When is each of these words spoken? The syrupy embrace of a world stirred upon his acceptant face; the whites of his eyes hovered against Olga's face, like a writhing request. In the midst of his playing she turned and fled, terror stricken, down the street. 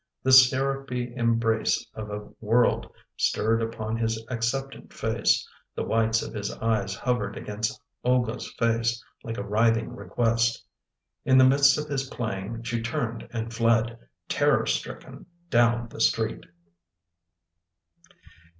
The 0.23 0.31
syrupy 0.31 1.13
embrace 1.15 1.85
of 1.93 2.09
a 2.09 2.27
world 2.43 2.91
stirred 3.17 3.61
upon 3.61 3.97
his 3.97 4.19
acceptant 4.31 4.91
face; 4.91 5.47
the 5.75 5.83
whites 5.83 6.23
of 6.23 6.33
his 6.33 6.51
eyes 6.53 6.95
hovered 6.95 7.37
against 7.37 7.79
Olga's 8.03 8.51
face, 8.53 9.05
like 9.23 9.37
a 9.37 9.43
writhing 9.43 9.95
request. 9.95 10.65
In 11.23 11.37
the 11.37 11.45
midst 11.45 11.77
of 11.77 11.85
his 11.87 12.09
playing 12.09 12.63
she 12.63 12.81
turned 12.81 13.27
and 13.31 13.53
fled, 13.53 13.95
terror 14.27 14.65
stricken, 14.65 15.27
down 15.51 15.87
the 15.87 16.01
street. 16.01 16.45